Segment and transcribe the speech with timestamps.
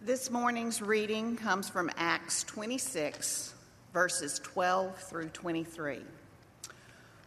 [0.00, 3.52] This morning's reading comes from Acts 26,
[3.92, 5.98] verses 12 through 23.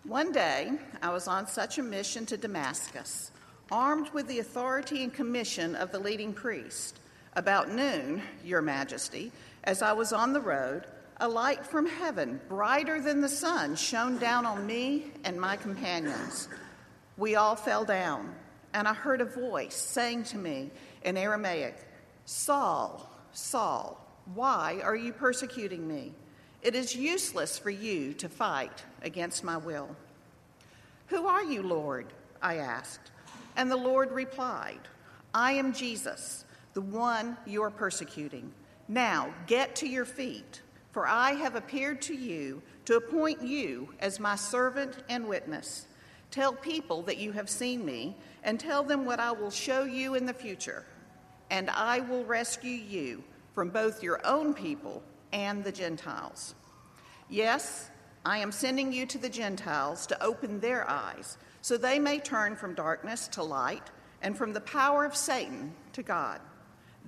[0.06, 0.72] One day,
[1.02, 3.32] I was on such a mission to Damascus,
[3.70, 7.02] armed with the authority and commission of the leading priest.
[7.36, 9.34] About noon, Your Majesty,
[9.66, 10.86] as I was on the road,
[11.18, 16.48] a light from heaven, brighter than the sun, shone down on me and my companions.
[17.18, 18.34] We all fell down,
[18.74, 20.72] and I heard a voice saying to me
[21.04, 21.76] in Aramaic,
[22.32, 24.00] Saul, Saul,
[24.36, 26.14] why are you persecuting me?
[26.62, 29.94] It is useless for you to fight against my will.
[31.08, 32.06] Who are you, Lord?
[32.42, 33.12] I asked.
[33.58, 34.80] And the Lord replied,
[35.34, 38.54] I am Jesus, the one you are persecuting.
[38.88, 40.62] Now get to your feet,
[40.94, 45.86] for I have appeared to you to appoint you as my servant and witness.
[46.32, 50.16] Tell people that you have seen me, and tell them what I will show you
[50.16, 50.86] in the future
[51.52, 53.24] and I will rescue you
[53.54, 56.56] from both your own people and the Gentiles.
[57.30, 57.90] Yes,
[58.26, 62.56] I am sending you to the Gentiles to open their eyes so they may turn
[62.56, 66.40] from darkness to light and from the power of Satan to God.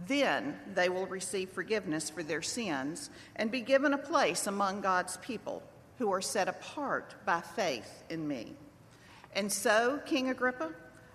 [0.08, 5.18] Then they will receive forgiveness for their sins and be given a place among God's
[5.18, 5.64] people
[6.00, 8.56] who are set apart by faith in me.
[9.36, 10.72] And so, King Agrippa,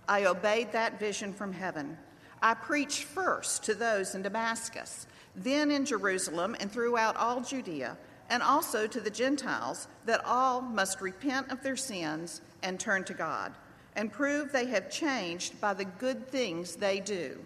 [0.08, 1.98] I obeyed that vision from heaven
[2.42, 7.96] I preached first to those in Damascus, then in Jerusalem and throughout all Judea,
[8.30, 13.14] and also to the Gentiles, that all must repent of their sins and turn to
[13.14, 13.54] God,
[13.96, 17.38] and prove they have changed by the good things they do.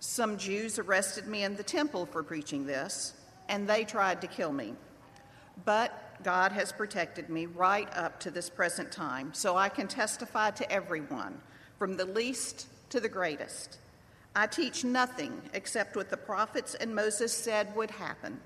[0.00, 3.14] Some Jews arrested me in the temple for preaching this,
[3.48, 4.74] and they tried to kill me.
[5.64, 10.50] But God has protected me right up to this present time, so I can testify
[10.52, 11.40] to everyone,
[11.78, 13.78] from the least to the greatest.
[14.34, 18.40] I teach nothing except what the prophets and Moses said would happen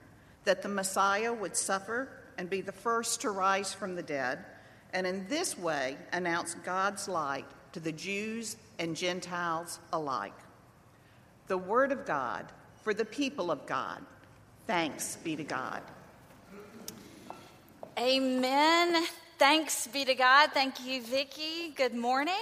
[0.45, 4.45] that the Messiah would suffer and be the first to rise from the dead,
[4.92, 10.33] and in this way announce God's light to the Jews and Gentiles alike.
[11.48, 12.47] The Word of God
[12.83, 14.01] for the people of God.
[14.67, 15.83] Thanks be to God.
[17.98, 19.05] Amen.
[19.39, 20.51] Thanks be to God.
[20.53, 21.73] Thank you, Vicki.
[21.77, 22.35] Good morning.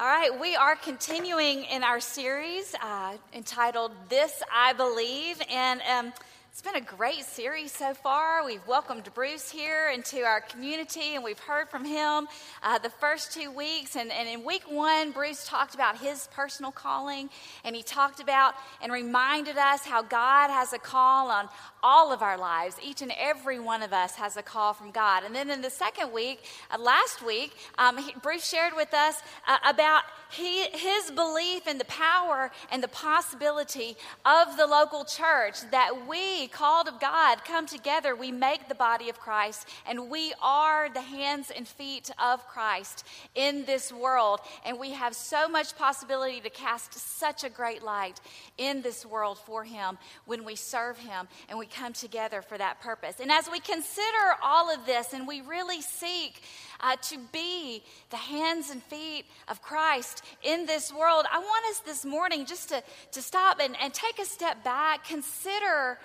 [0.00, 5.42] All right, we are continuing in our series uh, entitled This I Believe.
[5.50, 6.14] And um,
[6.50, 8.42] it's been a great series so far.
[8.42, 12.28] We've welcomed Bruce here into our community and we've heard from him
[12.62, 13.94] uh, the first two weeks.
[13.94, 17.28] And, and in week one, Bruce talked about his personal calling
[17.62, 21.48] and he talked about and reminded us how God has a call on
[21.82, 22.76] all of our lives.
[22.82, 25.24] Each and every one of us has a call from God.
[25.24, 29.16] And then in the second week, uh, last week, um, he, Bruce shared with us
[29.46, 35.60] uh, about he, his belief in the power and the possibility of the local church
[35.70, 40.32] that we, called of God, come together, we make the body of Christ, and we
[40.40, 43.04] are the hands and feet of Christ
[43.34, 44.40] in this world.
[44.64, 48.20] And we have so much possibility to cast such a great light
[48.56, 52.80] in this world for Him when we serve Him and we come together for that
[52.80, 53.20] purpose.
[53.20, 56.42] And as we consider all of this and we really seek,
[56.80, 61.80] uh, to be the hands and feet of Christ in this world, I want us
[61.80, 62.82] this morning just to,
[63.12, 65.98] to stop and, and take a step back, consider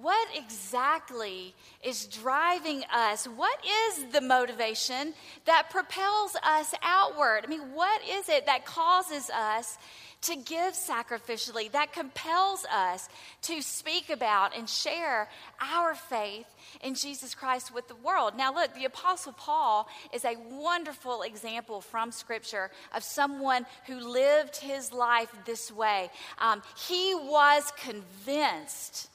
[0.00, 3.26] what exactly is driving us?
[3.26, 5.14] What is the motivation
[5.44, 7.42] that propels us outward?
[7.44, 9.78] I mean, what is it that causes us
[10.24, 13.08] to give sacrificially, that compels us
[13.42, 15.28] to speak about and share
[15.60, 16.46] our faith
[16.82, 18.36] in Jesus Christ with the world.
[18.36, 24.56] Now, look, the Apostle Paul is a wonderful example from Scripture of someone who lived
[24.56, 26.10] his life this way.
[26.38, 29.08] Um, he was convinced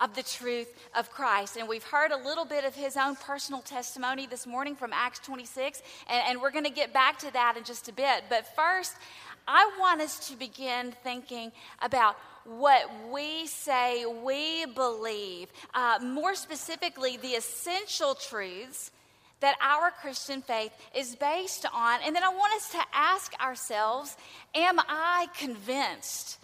[0.00, 1.56] of the truth of Christ.
[1.56, 5.18] And we've heard a little bit of his own personal testimony this morning from Acts
[5.20, 8.24] 26, and, and we're going to get back to that in just a bit.
[8.28, 8.94] But first,
[9.46, 11.52] I want us to begin thinking
[11.82, 18.90] about what we say we believe, uh, more specifically, the essential truths
[19.40, 22.00] that our Christian faith is based on.
[22.04, 24.16] And then I want us to ask ourselves
[24.54, 26.38] Am I convinced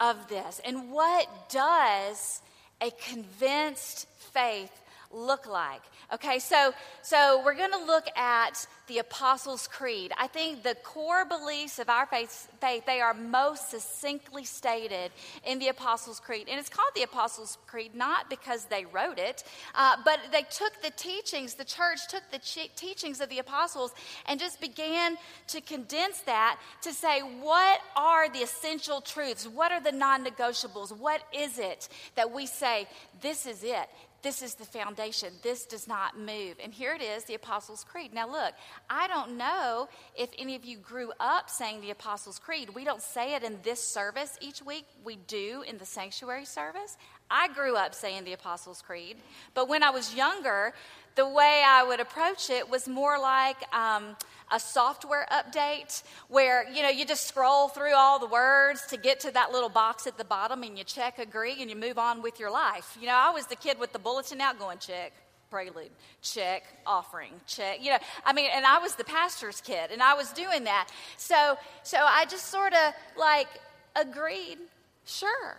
[0.00, 0.60] of this?
[0.64, 2.40] And what does
[2.80, 4.70] a convinced faith
[5.10, 5.82] look like?
[6.12, 6.72] Okay, so
[7.02, 10.12] so we're going to look at the Apostles' Creed.
[10.16, 15.10] I think the core beliefs of our faith, faith they are most succinctly stated
[15.44, 19.44] in the Apostles' Creed, and it's called the Apostles' Creed not because they wrote it,
[19.74, 21.54] uh, but they took the teachings.
[21.54, 22.38] The church took the
[22.76, 23.92] teachings of the apostles
[24.26, 25.16] and just began
[25.48, 31.22] to condense that to say what are the essential truths, what are the non-negotiables, what
[31.32, 32.86] is it that we say
[33.20, 33.88] this is it
[34.22, 35.32] this is the foundation.
[35.42, 36.56] This does not move.
[36.62, 38.12] And here it is, the Apostles' Creed.
[38.12, 38.54] Now, look,
[38.90, 42.70] I don't know if any of you grew up saying the Apostles' Creed.
[42.74, 46.96] We don't say it in this service each week, we do in the sanctuary service.
[47.30, 49.18] I grew up saying the Apostles' Creed.
[49.54, 50.72] But when I was younger,
[51.18, 54.16] the way I would approach it was more like, um,
[54.52, 59.18] a software update where, you know, you just scroll through all the words to get
[59.20, 62.22] to that little box at the bottom and you check agree and you move on
[62.22, 62.96] with your life.
[63.00, 65.12] You know, I was the kid with the bulletin out going, check,
[65.50, 65.90] prelude,
[66.22, 67.82] check, offering, check.
[67.82, 70.88] You know, I mean, and I was the pastor's kid and I was doing that.
[71.16, 73.48] So, so I just sort of like
[73.96, 74.58] agreed,
[75.04, 75.56] sure.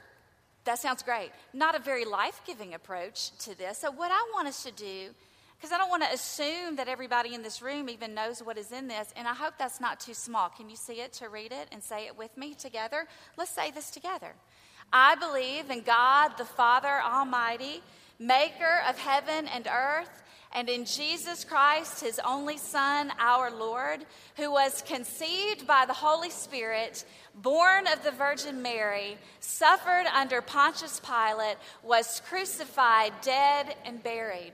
[0.63, 1.31] That sounds great.
[1.53, 3.79] Not a very life giving approach to this.
[3.79, 5.09] So, what I want us to do
[5.59, 8.71] because I don't want to assume that everybody in this room even knows what is
[8.71, 9.13] in this.
[9.17, 10.47] And I hope that's not too small.
[10.47, 13.07] Can you see it to read it and say it with me together?
[13.37, 14.35] Let's say this together.
[14.93, 17.81] I believe in God the Father Almighty,
[18.17, 24.03] maker of heaven and earth, and in Jesus Christ, his only Son, our Lord,
[24.35, 30.99] who was conceived by the Holy Spirit, born of the Virgin Mary, suffered under Pontius
[31.01, 34.53] Pilate, was crucified, dead, and buried.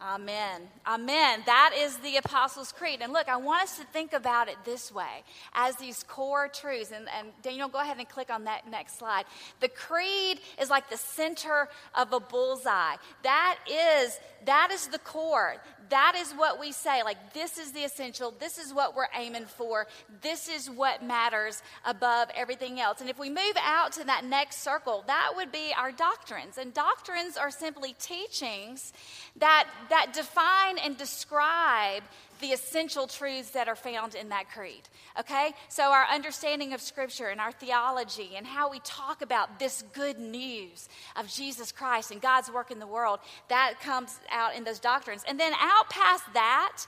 [0.00, 0.62] Amen.
[0.86, 1.42] Amen.
[1.46, 2.98] That is the Apostles' Creed.
[3.00, 5.22] And look, I want us to think about it this way
[5.54, 6.90] as these core truths.
[6.90, 9.24] And, and, Daniel, go ahead and click on that next slide.
[9.60, 12.96] The creed is like the center of a bullseye.
[13.22, 15.56] That is, that is the core.
[15.90, 17.02] That is what we say.
[17.02, 18.34] Like, this is the essential.
[18.38, 19.86] This is what we're aiming for.
[20.22, 23.00] This is what matters above everything else.
[23.00, 26.58] And if we move out to that next circle, that would be our doctrines.
[26.58, 28.92] And doctrines are simply teachings
[29.36, 32.02] that, that define and describe
[32.44, 34.82] the essential truths that are found in that creed.
[35.18, 35.52] Okay?
[35.68, 40.18] So, our understanding of Scripture and our theology and how we talk about this good
[40.18, 44.78] news of Jesus Christ and God's work in the world, that comes out in those
[44.78, 45.24] doctrines.
[45.26, 46.84] And then, out past that,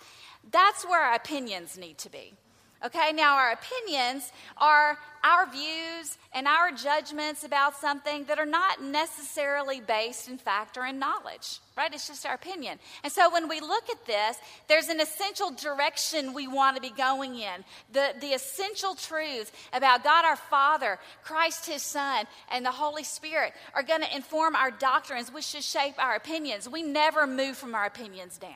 [0.50, 2.34] that's where our opinions need to be.
[2.84, 8.82] Okay, now our opinions are our views and our judgments about something that are not
[8.82, 11.92] necessarily based in fact or in knowledge, right?
[11.92, 12.78] It's just our opinion.
[13.02, 14.36] And so when we look at this,
[14.68, 17.64] there's an essential direction we want to be going in.
[17.92, 23.54] The, the essential truths about God our Father, Christ His Son, and the Holy Spirit
[23.74, 26.68] are going to inform our doctrines, which should shape our opinions.
[26.68, 28.52] We never move from our opinions down.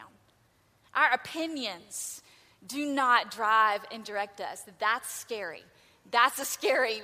[0.94, 2.22] Our opinions
[2.66, 4.64] do not drive and direct us.
[4.78, 5.62] That's scary.
[6.10, 7.02] That's a scary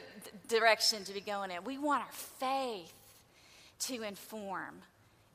[0.48, 1.64] direction to be going in.
[1.64, 2.92] We want our faith
[3.80, 4.82] to inform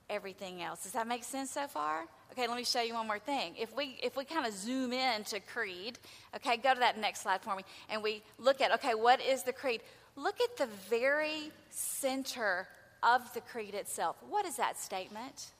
[0.09, 0.83] everything else.
[0.83, 2.05] Does that make sense so far?
[2.31, 3.55] Okay, let me show you one more thing.
[3.59, 5.99] If we if we kind of zoom in to creed,
[6.35, 9.43] okay, go to that next slide for me, and we look at okay, what is
[9.43, 9.81] the creed?
[10.15, 12.67] Look at the very center
[13.03, 14.17] of the creed itself.
[14.29, 15.51] What is that statement?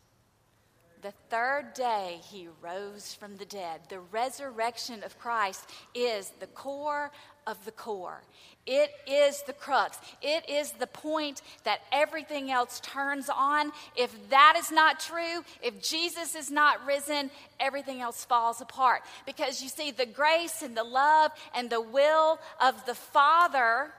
[1.02, 3.81] The third day he rose from the dead.
[3.90, 7.12] The resurrection of Christ is the core
[7.48, 8.22] of the core.
[8.68, 9.98] It is the crux.
[10.22, 13.72] It is the point that everything else turns on.
[13.96, 19.02] If that is not true, if Jesus is not risen, everything else falls apart.
[19.26, 23.92] Because you see, the grace and the love and the will of the Father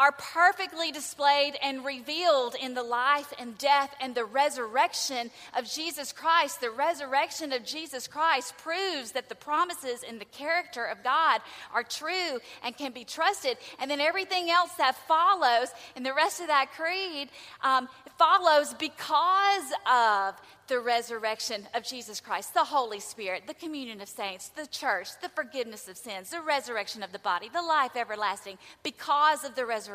[0.00, 6.10] are perfectly displayed and revealed in the life and death and the resurrection of Jesus
[6.10, 6.58] Christ.
[6.62, 11.42] The resurrection of Jesus Christ proves that the promises and the character of God
[11.74, 13.58] are true and can be trusted.
[13.78, 17.28] And then everything else that follows in the rest of that creed
[17.62, 20.34] um, follows because of
[20.70, 25.28] the resurrection of Jesus Christ, the Holy Spirit, the communion of saints, the church, the
[25.28, 29.89] forgiveness of sins, the resurrection of the body, the life everlasting, because of the resurrection.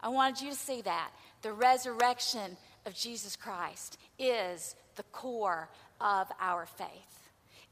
[0.00, 1.10] I wanted you to see that.
[1.42, 2.56] The resurrection
[2.86, 5.68] of Jesus Christ is the core
[6.00, 6.88] of our faith.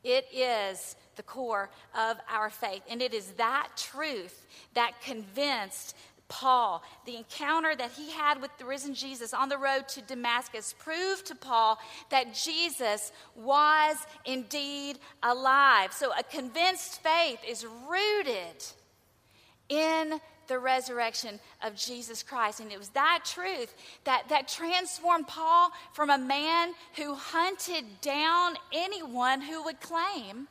[0.03, 2.83] It is the core of our faith.
[2.89, 5.95] And it is that truth that convinced
[6.29, 6.83] Paul.
[7.05, 11.27] The encounter that he had with the risen Jesus on the road to Damascus proved
[11.27, 11.79] to Paul
[12.11, 15.93] that Jesus was indeed alive.
[15.93, 18.65] So a convinced faith is rooted
[19.69, 22.59] in the resurrection of Jesus Christ.
[22.61, 23.73] And it was that truth
[24.04, 30.49] that, that transformed Paul from a man who hunted down anyone who would claim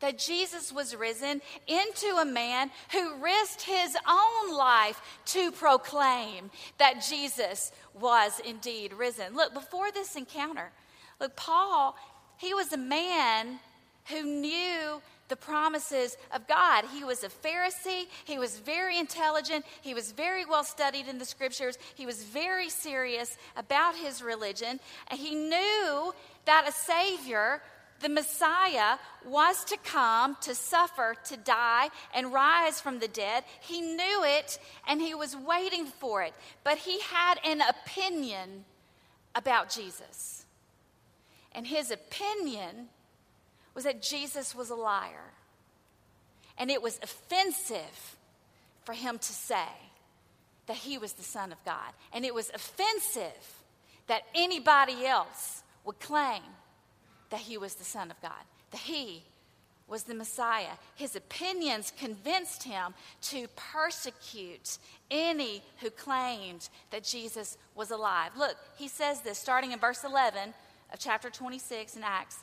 [0.00, 7.02] that Jesus was risen into a man who risked his own life to proclaim that
[7.02, 9.34] Jesus was indeed risen.
[9.34, 10.70] Look, before this encounter,
[11.18, 11.96] look, Paul,
[12.36, 13.58] he was a man
[14.06, 16.84] who knew the promises of God.
[16.92, 18.04] He was a Pharisee.
[18.26, 19.64] He was very intelligent.
[19.80, 21.78] He was very well studied in the scriptures.
[21.94, 24.78] He was very serious about his religion.
[25.08, 26.12] And he knew
[26.44, 27.62] that a Savior
[28.00, 28.96] the Messiah
[29.26, 33.44] was to come, to suffer, to die, and rise from the dead.
[33.60, 34.58] He knew it
[34.88, 36.32] and he was waiting for it.
[36.64, 38.64] But he had an opinion
[39.34, 40.46] about Jesus.
[41.52, 42.88] And his opinion
[43.74, 45.32] was that Jesus was a liar.
[46.58, 48.16] And it was offensive
[48.84, 49.68] for him to say
[50.66, 51.92] that he was the Son of God.
[52.12, 53.64] And it was offensive
[54.06, 56.42] that anybody else would claim
[57.30, 59.22] that he was the Son of God, that he
[59.88, 60.72] was the Messiah.
[60.94, 64.78] His opinions convinced him to persecute
[65.10, 68.30] any who claimed that Jesus was alive.
[68.38, 70.54] Look, he says this starting in verse 11
[70.92, 72.38] of chapter 26 in Acts.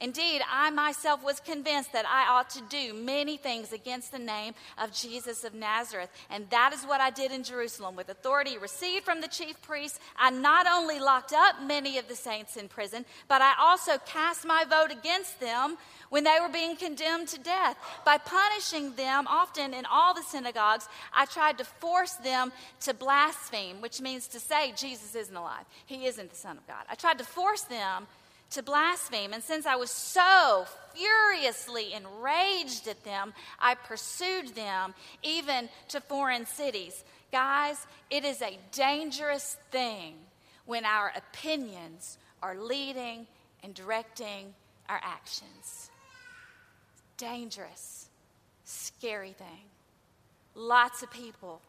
[0.00, 4.54] Indeed, I myself was convinced that I ought to do many things against the name
[4.76, 6.10] of Jesus of Nazareth.
[6.30, 7.96] And that is what I did in Jerusalem.
[7.96, 12.14] With authority received from the chief priests, I not only locked up many of the
[12.14, 15.76] saints in prison, but I also cast my vote against them
[16.10, 17.76] when they were being condemned to death.
[18.04, 23.80] By punishing them, often in all the synagogues, I tried to force them to blaspheme,
[23.80, 25.64] which means to say Jesus isn't alive.
[25.86, 26.84] He isn't the Son of God.
[26.88, 28.06] I tried to force them
[28.50, 29.32] to blaspheme.
[29.32, 36.46] And since I was so furiously enraged at them, I pursued them even to foreign
[36.46, 37.04] cities.
[37.30, 40.14] Guys, it is a dangerous thing
[40.66, 43.26] when our opinions are leading
[43.62, 44.54] and directing
[44.88, 45.90] our actions.
[47.16, 48.08] Dangerous,
[48.64, 49.66] scary thing.
[50.54, 51.60] Lots of people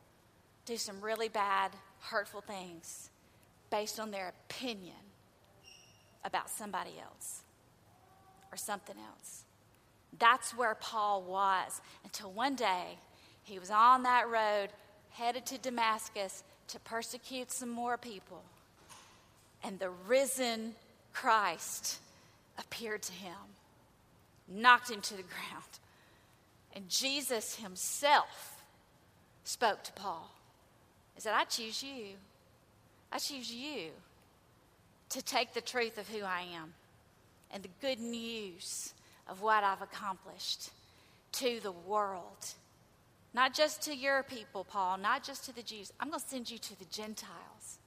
[0.66, 3.10] do some really bad, hurtful things
[3.70, 4.96] based on their opinion
[6.24, 7.42] about somebody else
[8.52, 9.44] or something else.
[10.18, 12.98] That's where Paul was until one day
[13.44, 14.70] he was on that road
[15.12, 18.44] headed to Damascus to persecute some more people.
[19.64, 20.76] And the risen
[21.14, 22.00] Christ
[22.58, 23.34] appeared to him,
[24.48, 25.64] knocked him to the ground.
[26.76, 28.64] And Jesus himself
[29.44, 30.32] spoke to Paul.
[31.16, 32.16] He said, I choose you.
[33.12, 33.90] I choose you
[35.10, 36.74] to take the truth of who I am
[37.52, 38.94] and the good news
[39.28, 40.70] of what I've accomplished
[41.34, 42.54] to the world.
[43.34, 45.92] Not just to your people, Paul, not just to the Jews.
[46.00, 47.78] I'm going to send you to the Gentiles.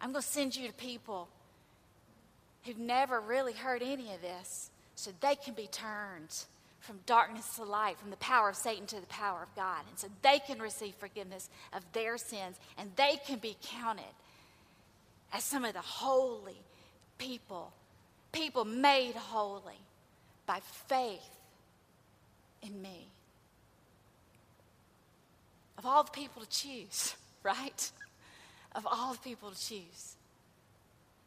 [0.00, 1.28] I'm going to send you to people
[2.64, 6.44] who've never really heard any of this so they can be turned
[6.80, 9.80] from darkness to light, from the power of Satan to the power of God.
[9.88, 14.04] And so they can receive forgiveness of their sins and they can be counted
[15.32, 16.60] as some of the holy
[17.18, 17.72] people,
[18.32, 19.80] people made holy
[20.46, 21.38] by faith
[22.62, 23.08] in me.
[25.76, 27.90] Of all the people to choose, right?
[28.74, 30.16] Of all the people to choose.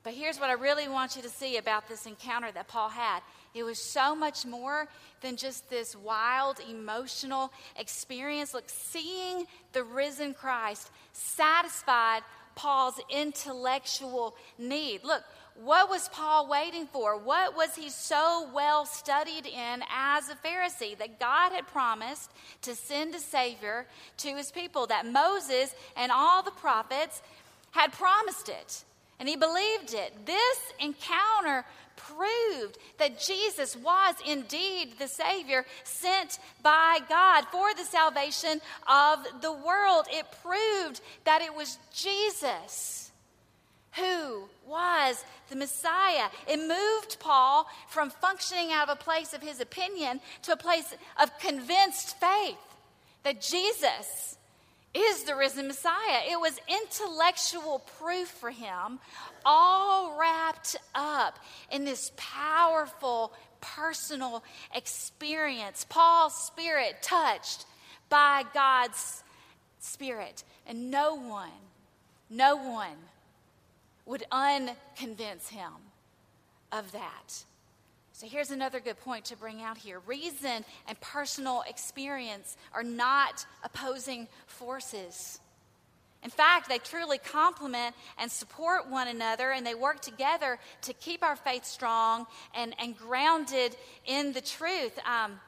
[0.04, 3.20] But here's what I really want you to see about this encounter that Paul had.
[3.54, 4.88] It was so much more
[5.22, 8.54] than just this wild, emotional experience.
[8.54, 12.22] Look, seeing the risen Christ satisfied
[12.56, 15.04] Paul's intellectual need.
[15.04, 15.24] Look,
[15.56, 17.18] what was Paul waiting for?
[17.18, 20.98] What was he so well studied in as a Pharisee?
[20.98, 22.32] That God had promised
[22.64, 23.86] to send a Savior
[24.18, 27.22] to his people, that Moses and all the prophets
[27.72, 28.84] had promised it.
[29.20, 30.26] And he believed it.
[30.26, 31.64] This encounter
[32.08, 39.52] proved that Jesus was indeed the Savior sent by God for the salvation of the
[39.52, 40.06] world.
[40.10, 43.12] It proved that it was Jesus
[43.94, 46.28] who was the Messiah.
[46.48, 50.94] It moved Paul from functioning out of a place of his opinion to a place
[51.22, 52.58] of convinced faith
[53.24, 54.38] that Jesus
[54.94, 56.22] is the risen Messiah.
[56.30, 59.00] It was intellectual proof for him,
[59.46, 61.40] all wrapped up
[61.72, 64.44] in this powerful personal
[64.76, 65.86] experience.
[65.88, 67.66] Paul's spirit touched
[68.10, 69.24] by God's
[69.80, 70.44] spirit.
[70.68, 71.50] And no one,
[72.30, 72.98] no one
[74.06, 75.72] would unconvince him
[76.72, 77.44] of that.
[78.22, 80.00] So here's another good point to bring out here.
[80.06, 85.40] Reason and personal experience are not opposing forces.
[86.24, 91.24] In fact, they truly complement and support one another, and they work together to keep
[91.24, 93.76] our faith strong and, and grounded
[94.06, 95.00] in the truth.
[95.04, 95.40] Um,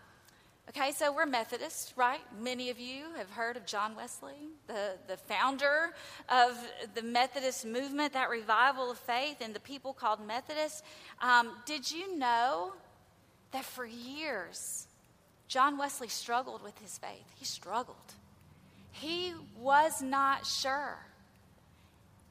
[0.75, 2.21] okay, so we're Methodists, right?
[2.41, 5.93] Many of you have heard of John Wesley, the, the founder
[6.29, 6.57] of
[6.95, 10.81] the Methodist movement, that revival of faith, and the people called Methodists.
[11.21, 12.73] Um, did you know
[13.51, 14.87] that for years,
[15.47, 17.31] John Wesley struggled with his faith?
[17.35, 17.97] He struggled.
[18.91, 20.97] He was not sure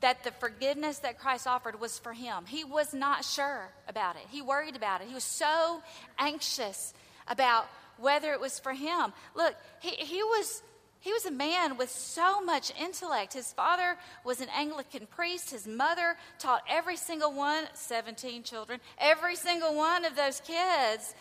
[0.00, 2.44] that the forgiveness that Christ offered was for him.
[2.48, 4.22] He was not sure about it.
[4.30, 5.06] He worried about it.
[5.06, 5.80] He was so
[6.18, 6.92] anxious
[7.28, 7.68] about
[7.98, 9.12] whether it was for him.
[9.34, 10.62] Look, he, he was
[11.02, 13.32] he was a man with so much intellect.
[13.32, 15.50] His father was an Anglican priest.
[15.50, 21.16] His mother taught every single one, 17 children, every single one of those kids.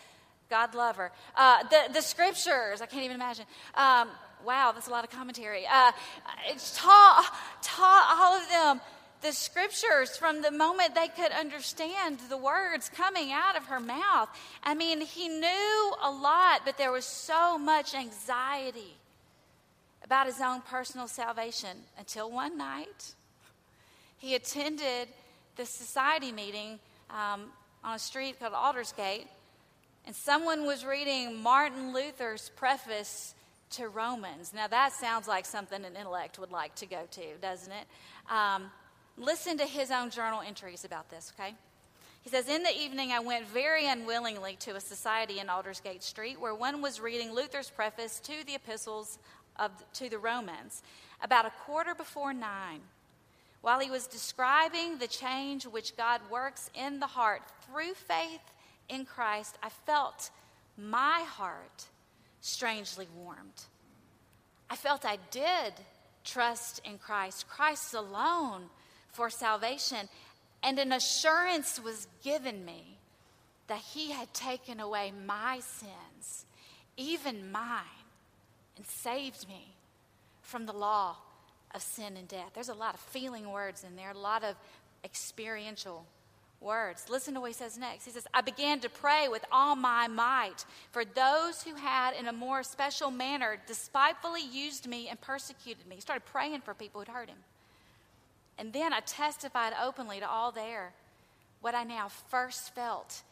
[0.48, 1.10] God love her.
[1.34, 3.44] Uh, the, the scriptures, I can't even imagine.
[3.74, 4.10] Um,
[4.46, 5.66] wow, that's a lot of commentary.
[5.66, 5.90] Uh,
[6.76, 8.80] taught, taught all of them
[9.22, 14.28] the scriptures from the moment they could understand the words coming out of her mouth.
[14.62, 18.96] I mean, he knew a lot, but there was so much anxiety
[20.04, 23.14] about his own personal salvation until one night
[24.18, 25.08] he attended
[25.56, 26.78] the society meeting
[27.10, 27.46] um,
[27.82, 29.26] on a street called Aldersgate,
[30.06, 33.34] and someone was reading Martin Luther's preface
[33.70, 34.52] to Romans.
[34.54, 37.86] Now, that sounds like something an intellect would like to go to, doesn't it?
[38.30, 38.70] Um,
[39.16, 41.54] listen to his own journal entries about this, okay?
[42.22, 46.40] He says, In the evening, I went very unwillingly to a society in Aldersgate Street
[46.40, 49.18] where one was reading Luther's preface to the epistles
[49.56, 50.82] of, to the Romans
[51.20, 52.80] about a quarter before nine.
[53.60, 58.40] While he was describing the change which God works in the heart through faith
[58.88, 60.30] in Christ, I felt
[60.76, 61.86] my heart
[62.40, 63.64] strangely warmed.
[64.68, 65.74] I felt I did
[66.24, 68.70] trust in Christ, Christ alone
[69.12, 70.08] for salvation,
[70.62, 72.98] and an assurance was given me
[73.68, 76.44] that He had taken away my sins,
[76.96, 77.82] even mine,
[78.76, 79.74] and saved me
[80.40, 81.16] from the law
[81.74, 82.50] of sin and death.
[82.54, 84.56] There's a lot of feeling words in there, a lot of
[85.04, 86.04] experiential
[86.60, 87.06] words.
[87.08, 88.04] Listen to what he says next.
[88.04, 92.28] He says, I began to pray with all my might for those who had, in
[92.28, 95.96] a more special manner, despitefully used me and persecuted me.
[95.96, 97.38] He started praying for people who'd hurt him.
[98.62, 100.92] And then I testified openly to all there
[101.62, 103.22] what I now first felt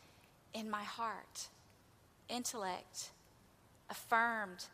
[0.52, 1.46] in my heart
[2.28, 3.10] intellect,
[3.88, 4.64] affirmed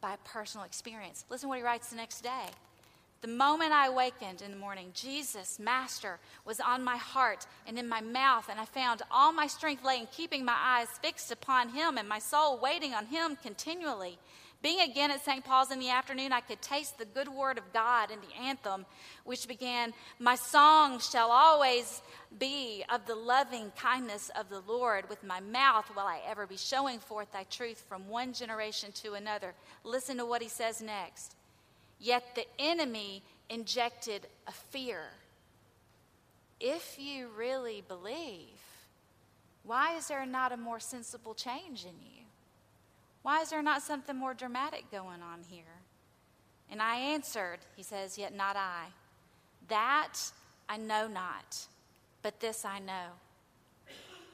[0.00, 1.24] by personal experience.
[1.28, 2.46] Listen what he writes the next day.
[3.22, 7.88] The moment I awakened in the morning, Jesus, Master, was on my heart and in
[7.88, 11.70] my mouth, and I found all my strength lay in keeping my eyes fixed upon
[11.70, 14.16] Him and my soul waiting on Him continually.
[14.60, 15.44] Being again at St.
[15.44, 18.86] Paul's in the afternoon, I could taste the good word of God in the anthem,
[19.22, 22.02] which began, My song shall always
[22.40, 25.08] be of the loving kindness of the Lord.
[25.08, 29.14] With my mouth will I ever be showing forth thy truth from one generation to
[29.14, 29.54] another.
[29.84, 31.36] Listen to what he says next.
[32.00, 35.02] Yet the enemy injected a fear.
[36.58, 38.58] If you really believe,
[39.62, 42.17] why is there not a more sensible change in you?
[43.22, 45.64] Why is there not something more dramatic going on here?
[46.70, 48.86] And I answered, he says, Yet not I.
[49.68, 50.14] That
[50.68, 51.66] I know not,
[52.22, 53.12] but this I know.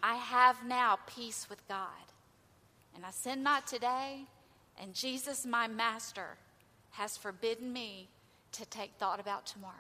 [0.03, 1.88] I have now peace with God.
[2.94, 4.27] And I sin not today,
[4.81, 6.37] and Jesus, my master,
[6.92, 8.09] has forbidden me
[8.53, 9.75] to take thought about tomorrow.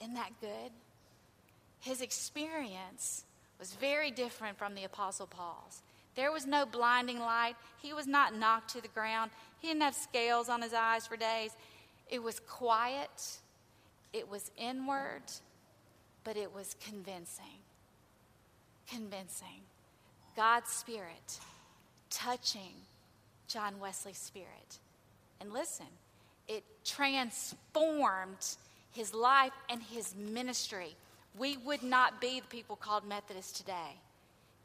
[0.00, 0.72] Isn't that good?
[1.80, 3.24] His experience
[3.58, 5.82] was very different from the Apostle Paul's.
[6.16, 7.54] There was no blinding light.
[7.80, 9.30] He was not knocked to the ground.
[9.60, 11.52] He didn't have scales on his eyes for days.
[12.08, 13.38] It was quiet,
[14.12, 15.22] it was inward,
[16.24, 17.44] but it was convincing.
[18.88, 19.62] Convincing.
[20.36, 21.38] God's Spirit
[22.10, 22.74] touching
[23.46, 24.78] John Wesley's spirit.
[25.40, 25.86] And listen,
[26.48, 28.56] it transformed
[28.92, 30.96] his life and his ministry.
[31.38, 34.00] We would not be the people called Methodists today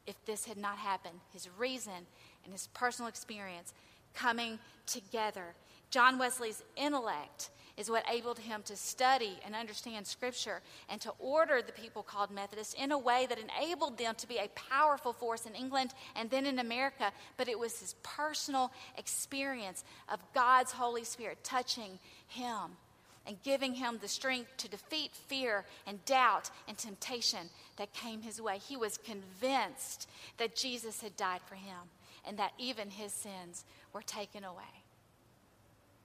[0.06, 1.20] if this had not happened.
[1.32, 2.06] His reason
[2.44, 3.72] and his personal experience
[4.14, 5.54] coming together.
[5.90, 11.60] John Wesley's intellect is what enabled him to study and understand Scripture and to order
[11.60, 15.44] the people called Methodists in a way that enabled them to be a powerful force
[15.44, 17.12] in England and then in America.
[17.36, 22.76] But it was his personal experience of God's Holy Spirit touching him
[23.26, 28.40] and giving him the strength to defeat fear and doubt and temptation that came his
[28.40, 28.58] way.
[28.58, 30.08] He was convinced
[30.38, 31.90] that Jesus had died for him
[32.26, 34.62] and that even his sins were taken away.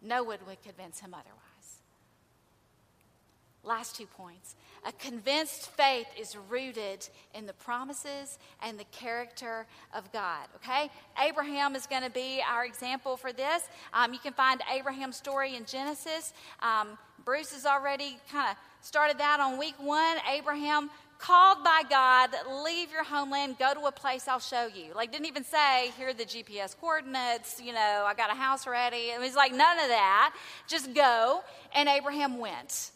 [0.01, 1.51] No one would convince him otherwise.
[3.63, 4.56] Last two points.
[4.86, 10.47] A convinced faith is rooted in the promises and the character of God.
[10.56, 10.89] Okay?
[11.24, 13.69] Abraham is going to be our example for this.
[13.93, 16.34] Um, you can find Abraham's story in Genesis.
[16.62, 20.17] Um, Bruce has already kind of started that on week one.
[20.28, 22.32] Abraham called by God,
[22.63, 24.91] leave your homeland, go to a place I'll show you.
[24.95, 28.65] Like, didn't even say, here are the GPS coordinates, you know, I got a house
[28.65, 29.12] ready.
[29.12, 30.34] It was like, none of that.
[30.67, 31.43] Just go.
[31.76, 32.89] And Abraham went.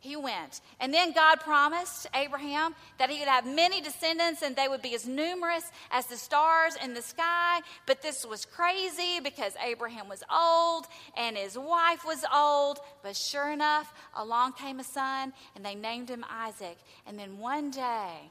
[0.00, 0.60] He went.
[0.78, 4.94] And then God promised Abraham that he would have many descendants and they would be
[4.94, 7.60] as numerous as the stars in the sky.
[7.84, 12.78] But this was crazy because Abraham was old and his wife was old.
[13.02, 16.78] But sure enough, along came a son and they named him Isaac.
[17.04, 18.30] And then one day,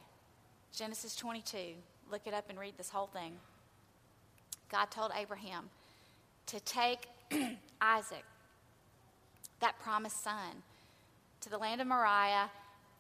[0.74, 1.58] Genesis 22,
[2.10, 3.34] look it up and read this whole thing.
[4.72, 5.70] God told Abraham
[6.48, 7.08] to take
[7.82, 8.24] Isaac,
[9.60, 10.64] that promised son,
[11.48, 12.50] to the land of Moriah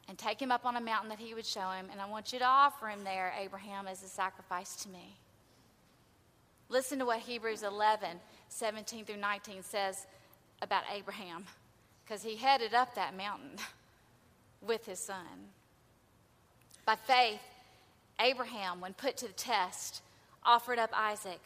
[0.07, 1.88] and take him up on a mountain that he would show him.
[1.91, 5.17] And I want you to offer him there, Abraham, as a sacrifice to me.
[6.69, 8.07] Listen to what Hebrews 11,
[8.47, 10.07] 17 through 19 says
[10.62, 11.45] about Abraham,
[12.03, 13.57] because he headed up that mountain
[14.62, 15.51] with his son.
[16.86, 17.41] By faith,
[18.19, 20.01] Abraham, when put to the test,
[20.43, 21.41] offered up Isaac.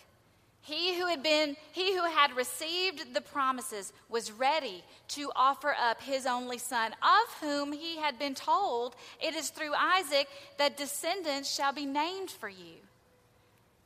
[0.62, 6.02] He who had been he who had received the promises was ready to offer up
[6.02, 10.28] his only son of whom he had been told it is through Isaac
[10.60, 12.78] that descendants shall be named for you.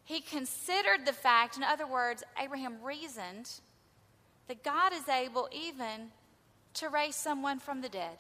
[0.03, 3.49] He considered the fact in other words Abraham reasoned
[4.47, 6.11] that God is able even
[6.75, 8.17] to raise someone from the dead.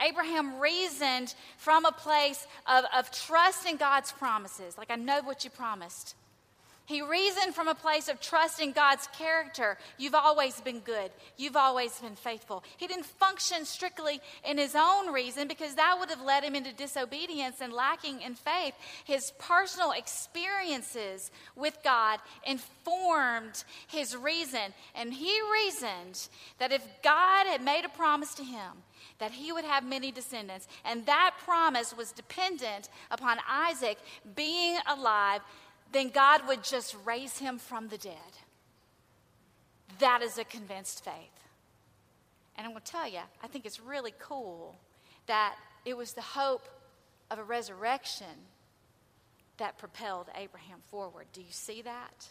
[0.00, 4.76] Abraham reasoned from a place of, of trust in God's promises.
[4.76, 6.16] Like, I know what you promised.
[6.86, 9.78] He reasoned from a place of trust in God's character.
[9.96, 11.10] You've always been good.
[11.38, 12.62] You've always been faithful.
[12.76, 16.74] He didn't function strictly in his own reason because that would have led him into
[16.74, 18.74] disobedience and lacking in faith.
[19.04, 24.74] His personal experiences with God informed his reason.
[24.94, 28.72] And he reasoned that if God had made a promise to him,
[29.18, 33.98] that he would have many descendants, and that promise was dependent upon Isaac
[34.34, 35.40] being alive
[35.94, 38.14] then God would just raise him from the dead.
[40.00, 41.14] That is a convinced faith.
[42.56, 44.76] And I'm going to tell you, I think it's really cool
[45.26, 45.54] that
[45.84, 46.68] it was the hope
[47.30, 48.26] of a resurrection
[49.58, 51.26] that propelled Abraham forward.
[51.32, 52.28] Do you see that?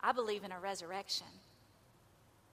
[0.00, 1.26] I believe in a resurrection.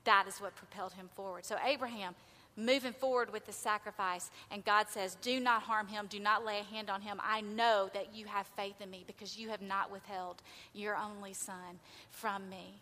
[0.04, 1.46] That is what propelled him forward.
[1.46, 2.14] So, Abraham
[2.56, 4.30] moving forward with the sacrifice.
[4.52, 6.08] And God says, Do not harm him.
[6.10, 7.20] Do not lay a hand on him.
[7.24, 10.42] I know that you have faith in me because you have not withheld
[10.74, 12.76] your only son from me.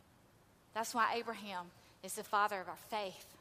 [0.73, 1.65] That's why Abraham
[2.03, 3.38] is the father of our faith.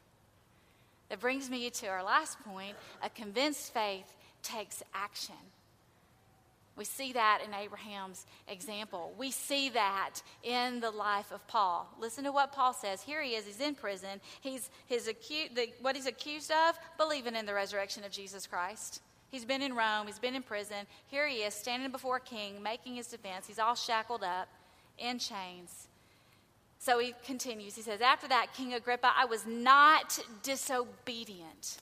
[1.09, 4.13] That brings me to our last point a convinced faith
[4.43, 5.35] takes action.
[6.77, 9.13] We see that in Abraham's example.
[9.17, 11.87] We see that in the life of Paul.
[11.99, 13.01] Listen to what Paul says.
[13.01, 14.21] Here he is, he's in prison.
[14.39, 19.01] He's his acu- the, what he's accused of, believing in the resurrection of Jesus Christ.
[19.29, 20.87] He's been in Rome, he's been in prison.
[21.07, 23.47] Here he is, standing before a king, making his defense.
[23.47, 24.47] He's all shackled up,
[24.97, 25.87] in chains.
[26.79, 27.75] So he continues.
[27.75, 31.79] He says, After that, King Agrippa, I was not disobedient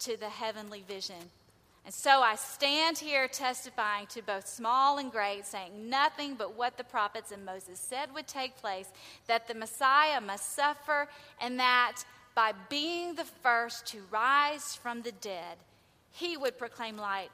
[0.00, 1.30] to the heavenly vision
[1.88, 6.76] and so I stand here testifying to both small and great, saying nothing but what
[6.76, 8.92] the prophets and Moses said would take place
[9.26, 11.08] that the Messiah must suffer,
[11.40, 12.02] and that
[12.34, 15.56] by being the first to rise from the dead,
[16.10, 17.30] he would proclaim light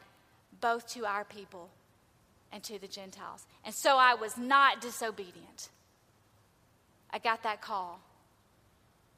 [0.60, 1.68] both to our people
[2.52, 3.48] and to the Gentiles.
[3.64, 5.68] And so I was not disobedient.
[7.10, 7.98] I got that call.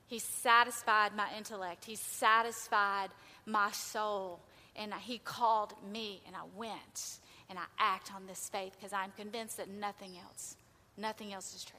[0.07, 3.11] He satisfied my intellect, He satisfied
[3.45, 4.41] my soul
[4.77, 9.13] and he called me, and I went and I act on this faith because I'm
[9.17, 10.57] convinced that nothing else,
[10.97, 11.79] nothing else is true.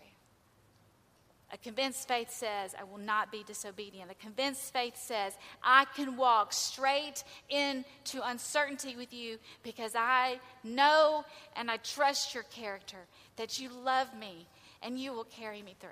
[1.54, 4.12] A convinced faith says, I will not be disobedient.
[4.12, 5.34] A convinced faith says,
[5.64, 11.24] I can walk straight into uncertainty with you because I know
[11.56, 12.98] and I trust your character,
[13.38, 14.46] that you love me
[14.84, 15.90] and you will carry me through.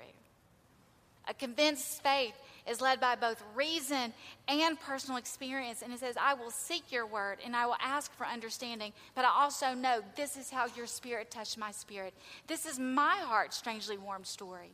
[1.30, 2.36] A convinced faith
[2.68, 4.14] is led by both reason
[4.48, 5.82] and personal experience.
[5.82, 8.94] And it says, I will seek your word and I will ask for understanding.
[9.14, 12.14] But I also know this is how your spirit touched my spirit.
[12.48, 14.72] This is my heart, strangely warm story.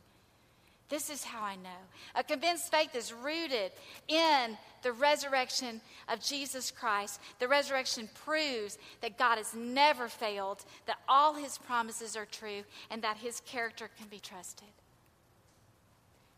[0.92, 1.70] This is how I know.
[2.14, 3.72] A convinced faith is rooted
[4.08, 7.18] in the resurrection of Jesus Christ.
[7.38, 13.00] The resurrection proves that God has never failed, that all his promises are true, and
[13.00, 14.68] that his character can be trusted.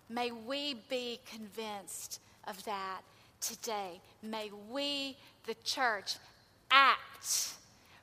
[0.09, 3.01] May we be convinced of that
[3.40, 4.01] today.
[4.23, 6.17] May we, the church,
[6.71, 7.55] act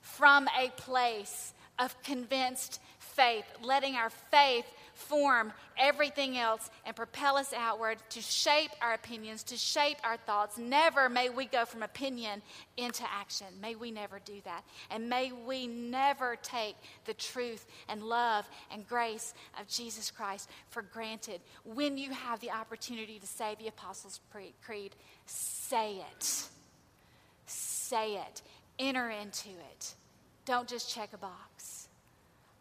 [0.01, 4.65] from a place of convinced faith, letting our faith
[5.01, 10.57] form everything else and propel us outward to shape our opinions, to shape our thoughts.
[10.57, 12.41] Never may we go from opinion
[12.77, 13.47] into action.
[13.61, 14.63] May we never do that.
[14.89, 20.81] And may we never take the truth and love and grace of Jesus Christ for
[20.81, 21.41] granted.
[21.65, 24.19] When you have the opportunity to say the Apostles'
[24.63, 26.49] Creed, say it.
[27.45, 28.41] Say it.
[28.79, 29.95] Enter into it.
[30.45, 31.80] Don't just check a box.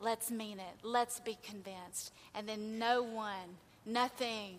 [0.00, 0.82] Let's mean it.
[0.82, 2.12] Let's be convinced.
[2.34, 4.56] And then no one, nothing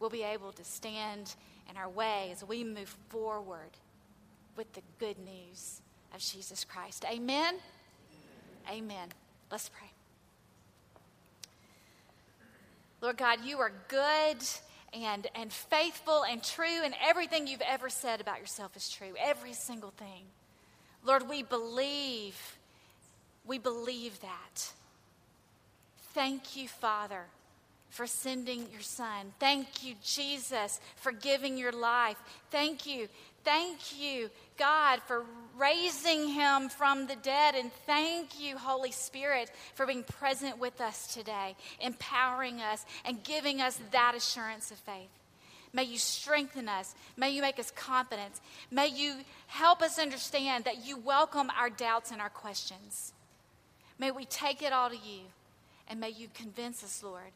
[0.00, 1.34] will be able to stand
[1.68, 3.70] in our way as we move forward
[4.56, 5.82] with the good news
[6.14, 7.04] of Jesus Christ.
[7.10, 7.56] Amen?
[8.70, 9.08] Amen.
[9.50, 9.88] Let's pray.
[13.00, 14.38] Lord God, you are good
[14.92, 19.14] and, and faithful and true, and everything you've ever said about yourself is true.
[19.18, 20.24] Every single thing.
[21.04, 22.57] Lord, we believe
[23.48, 24.72] we believe that.
[26.12, 27.24] Thank you, Father,
[27.88, 29.32] for sending your Son.
[29.40, 32.18] Thank you, Jesus, for giving your life.
[32.50, 33.08] Thank you.
[33.44, 35.24] Thank you, God, for
[35.56, 37.54] raising him from the dead.
[37.54, 43.62] And thank you, Holy Spirit, for being present with us today, empowering us, and giving
[43.62, 45.08] us that assurance of faith.
[45.72, 46.94] May you strengthen us.
[47.16, 48.40] May you make us confident.
[48.70, 49.14] May you
[49.46, 53.12] help us understand that you welcome our doubts and our questions.
[53.98, 55.22] May we take it all to you,
[55.88, 57.32] and may you convince us, Lord,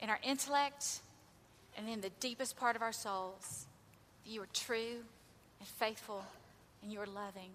[0.00, 1.00] in our intellect
[1.76, 3.66] and in the deepest part of our souls,
[4.24, 5.04] that you are true
[5.58, 6.24] and faithful
[6.82, 7.50] and you are loving,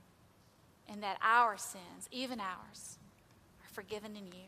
[0.89, 2.97] and that our sins, even ours,
[3.63, 4.43] are forgiven in you.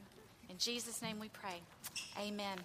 [0.50, 1.62] In Jesus' name we pray.
[2.20, 2.60] Amen.